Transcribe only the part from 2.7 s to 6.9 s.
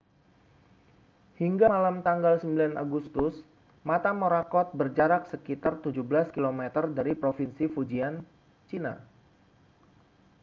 agustus mata morakot berjarak sekitar 17 kilometer